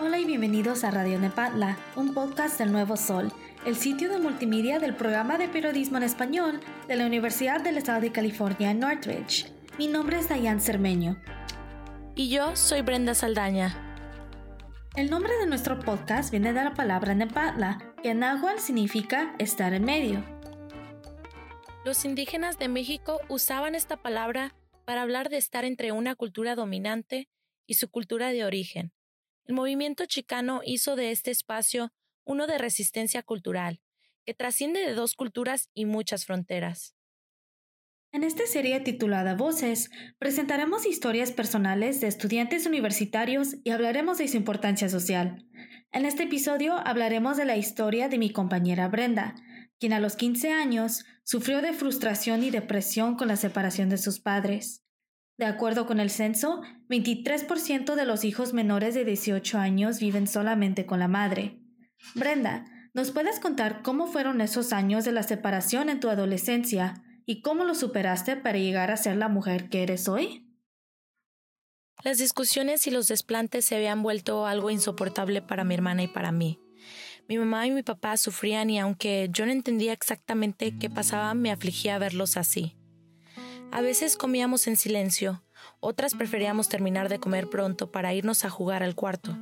[0.00, 3.30] Hola y bienvenidos a Radio Nepatla, un podcast del Nuevo Sol,
[3.66, 8.00] el sitio de multimedia del programa de periodismo en español de la Universidad del Estado
[8.00, 9.52] de California en Northridge.
[9.78, 11.20] Mi nombre es Dayan Cermeño.
[12.14, 14.00] Y yo soy Brenda Saldaña.
[14.96, 19.74] El nombre de nuestro podcast viene de la palabra Nepatla, que en náhuatl significa estar
[19.74, 20.24] en medio.
[21.84, 24.54] Los indígenas de México usaban esta palabra
[24.88, 27.28] para hablar de estar entre una cultura dominante
[27.66, 28.94] y su cultura de origen.
[29.44, 31.92] El movimiento chicano hizo de este espacio
[32.24, 33.82] uno de resistencia cultural,
[34.24, 36.94] que trasciende de dos culturas y muchas fronteras.
[38.12, 44.38] En esta serie titulada Voces, presentaremos historias personales de estudiantes universitarios y hablaremos de su
[44.38, 45.44] importancia social.
[45.92, 49.34] En este episodio hablaremos de la historia de mi compañera Brenda,
[49.78, 54.18] quien a los 15 años sufrió de frustración y depresión con la separación de sus
[54.18, 54.82] padres.
[55.38, 60.84] De acuerdo con el censo, 23% de los hijos menores de 18 años viven solamente
[60.84, 61.62] con la madre.
[62.16, 67.40] Brenda, ¿nos puedes contar cómo fueron esos años de la separación en tu adolescencia y
[67.40, 70.44] cómo lo superaste para llegar a ser la mujer que eres hoy?
[72.02, 76.32] Las discusiones y los desplantes se habían vuelto algo insoportable para mi hermana y para
[76.32, 76.58] mí.
[77.28, 81.52] Mi mamá y mi papá sufrían y aunque yo no entendía exactamente qué pasaba, me
[81.52, 82.77] afligía verlos así.
[83.78, 85.44] A veces comíamos en silencio,
[85.78, 89.38] otras preferíamos terminar de comer pronto para irnos a jugar al cuarto.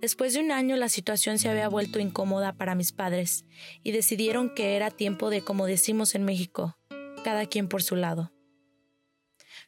[0.00, 3.44] Después de un año la situación se había vuelto incómoda para mis padres
[3.84, 6.76] y decidieron que era tiempo de, como decimos en México,
[7.22, 8.32] cada quien por su lado.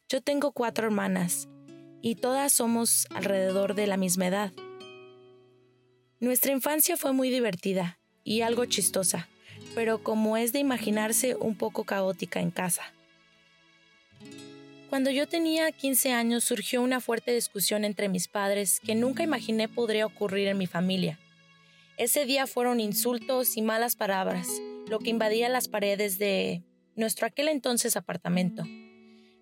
[0.09, 1.47] Yo tengo cuatro hermanas
[2.01, 4.51] y todas somos alrededor de la misma edad.
[6.19, 9.29] Nuestra infancia fue muy divertida y algo chistosa,
[9.75, 12.83] pero como es de imaginarse un poco caótica en casa.
[14.93, 19.67] Cuando yo tenía 15 años surgió una fuerte discusión entre mis padres que nunca imaginé
[19.67, 21.17] podría ocurrir en mi familia.
[21.97, 24.47] Ese día fueron insultos y malas palabras,
[24.87, 26.61] lo que invadía las paredes de
[26.95, 28.65] nuestro aquel entonces apartamento.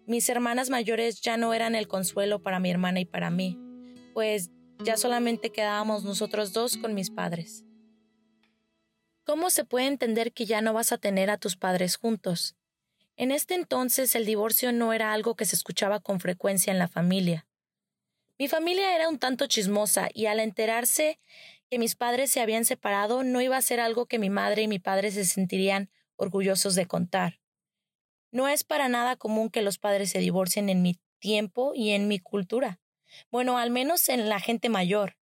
[0.06, 3.59] Mis hermanas mayores ya no eran el consuelo para mi hermana y para mí,
[4.13, 4.51] pues
[4.85, 7.66] ya solamente quedábamos nosotros dos con mis padres.
[9.25, 12.56] ¿Cómo se puede entender que ya no vas a tener a tus padres juntos?
[13.22, 16.88] En este entonces el divorcio no era algo que se escuchaba con frecuencia en la
[16.88, 17.46] familia.
[18.40, 21.20] Mi familia era un tanto chismosa y al enterarse
[21.70, 24.68] que mis padres se habían separado no iba a ser algo que mi madre y
[24.68, 27.40] mi padre se sentirían orgullosos de contar.
[28.32, 32.08] No es para nada común que los padres se divorcien en mi tiempo y en
[32.08, 32.80] mi cultura.
[33.30, 35.16] Bueno, al menos en la gente mayor.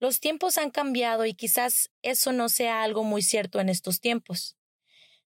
[0.00, 4.56] Los tiempos han cambiado y quizás eso no sea algo muy cierto en estos tiempos.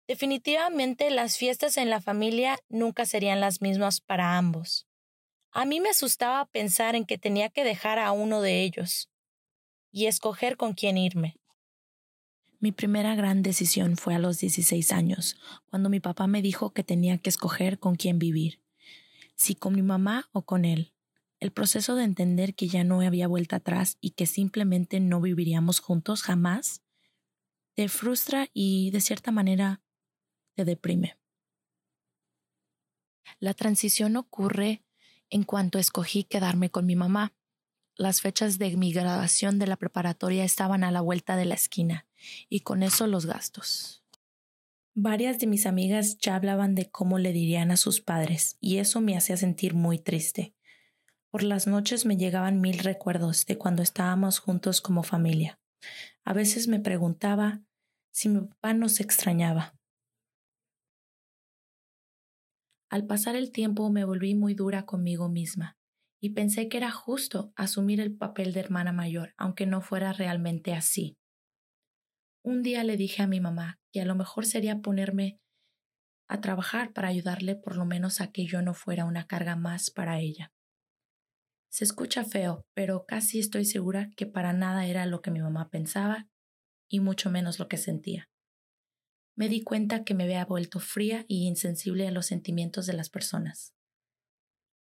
[0.08, 4.86] Definitivamente las fiestas en la familia nunca serían las mismas para ambos.
[5.50, 9.10] A mí me asustaba pensar en que tenía que dejar a uno de ellos
[9.90, 11.36] y escoger con quién irme.
[12.60, 15.36] Mi primera gran decisión fue a los 16 años,
[15.70, 18.60] cuando mi papá me dijo que tenía que escoger con quién vivir,
[19.34, 20.92] si con mi mamá o con él.
[21.38, 25.80] El proceso de entender que ya no había vuelta atrás y que simplemente no viviríamos
[25.80, 26.82] juntos jamás,
[27.74, 29.82] te frustra y, de cierta manera,
[30.56, 31.16] te deprime.
[33.38, 34.82] La transición ocurre
[35.28, 37.34] en cuanto escogí quedarme con mi mamá.
[37.94, 42.06] Las fechas de mi graduación de la preparatoria estaban a la vuelta de la esquina
[42.48, 44.02] y con eso los gastos.
[44.94, 49.02] Varias de mis amigas ya hablaban de cómo le dirían a sus padres, y eso
[49.02, 50.54] me hacía sentir muy triste.
[51.30, 55.60] Por las noches me llegaban mil recuerdos de cuando estábamos juntos como familia.
[56.24, 57.60] A veces me preguntaba
[58.10, 59.74] si mi papá nos extrañaba.
[62.88, 65.76] Al pasar el tiempo me volví muy dura conmigo misma
[66.20, 70.72] y pensé que era justo asumir el papel de hermana mayor, aunque no fuera realmente
[70.72, 71.16] así.
[72.44, 75.40] Un día le dije a mi mamá que a lo mejor sería ponerme
[76.28, 79.90] a trabajar para ayudarle por lo menos a que yo no fuera una carga más
[79.90, 80.52] para ella.
[81.68, 85.68] Se escucha feo, pero casi estoy segura que para nada era lo que mi mamá
[85.70, 86.28] pensaba
[86.88, 88.30] y mucho menos lo que sentía.
[89.36, 93.10] Me di cuenta que me había vuelto fría y insensible a los sentimientos de las
[93.10, 93.74] personas.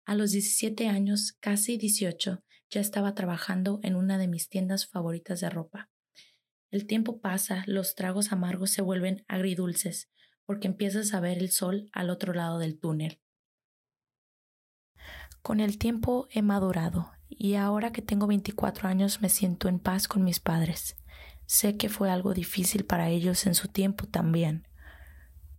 [0.06, 5.40] A los 17 años, casi 18, ya estaba trabajando en una de mis tiendas favoritas
[5.40, 5.90] de ropa.
[6.70, 10.08] El tiempo pasa, los tragos amargos se vuelven agridulces,
[10.46, 13.20] porque empiezas a ver el sol al otro lado del túnel.
[15.42, 20.06] Con el tiempo he madurado y ahora que tengo 24 años me siento en paz
[20.06, 20.96] con mis padres.
[21.46, 24.66] Sé que fue algo difícil para ellos en su tiempo también.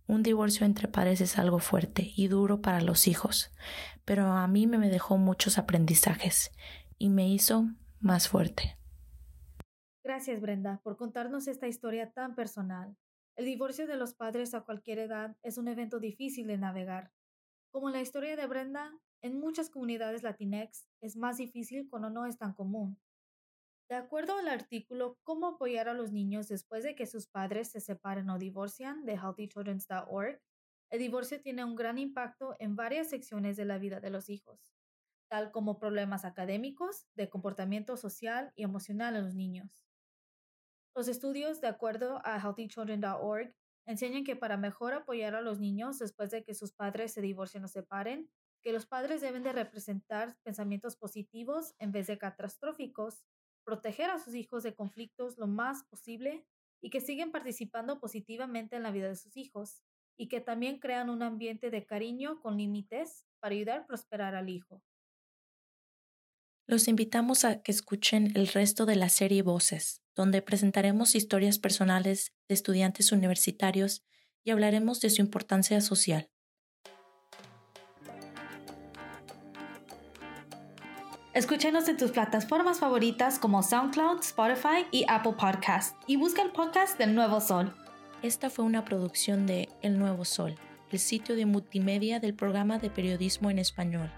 [0.08, 3.50] Un divorcio entre padres es algo fuerte y duro para los hijos,
[4.04, 6.52] pero a mí me dejó muchos aprendizajes
[6.98, 7.66] y me hizo
[8.00, 8.76] más fuerte.
[10.04, 12.96] Gracias, Brenda, por contarnos esta historia tan personal.
[13.34, 17.10] El divorcio de los padres a cualquier edad es un evento difícil de navegar.
[17.70, 22.38] Como la historia de Brenda, en muchas comunidades latinex es más difícil cuando no es
[22.38, 22.96] tan común.
[23.88, 27.80] De acuerdo al artículo Cómo apoyar a los niños después de que sus padres se
[27.80, 30.40] separen o divorcian de healthychildrens.org,
[30.90, 34.74] el divorcio tiene un gran impacto en varias secciones de la vida de los hijos,
[35.28, 39.86] tal como problemas académicos, de comportamiento social y emocional en los niños.
[40.94, 43.54] Los estudios, de acuerdo a healthychildren.org,
[43.86, 47.64] enseñan que para mejor apoyar a los niños después de que sus padres se divorcien
[47.64, 48.30] o separen,
[48.62, 53.22] que los padres deben de representar pensamientos positivos en vez de catastróficos,
[53.66, 56.46] proteger a sus hijos de conflictos lo más posible
[56.80, 59.82] y que siguen participando positivamente en la vida de sus hijos,
[60.16, 64.48] y que también crean un ambiente de cariño con límites para ayudar a prosperar al
[64.48, 64.82] hijo.
[66.66, 72.32] Los invitamos a que escuchen el resto de la serie Voces, donde presentaremos historias personales
[72.48, 74.04] de estudiantes universitarios
[74.42, 76.30] y hablaremos de su importancia social.
[81.36, 86.98] Escúchenos en tus plataformas favoritas como SoundCloud, Spotify y Apple Podcast y busca el podcast
[86.98, 87.76] del Nuevo Sol.
[88.22, 90.54] Esta fue una producción de El Nuevo Sol,
[90.90, 94.10] el sitio de multimedia del programa de periodismo en español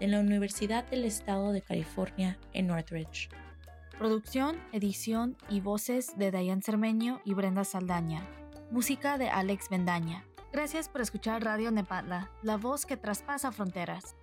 [0.00, 3.28] en la Universidad del Estado de California en Northridge.
[3.96, 8.26] Producción, edición y voces de Dayan Cermeño y Brenda Saldaña.
[8.72, 10.24] Música de Alex Bendaña.
[10.52, 14.16] Gracias por escuchar Radio Nepatla, la voz que traspasa fronteras.